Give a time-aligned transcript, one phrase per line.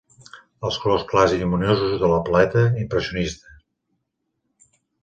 [0.69, 3.57] Els colors clars i lluminosos de la paleta impressionista.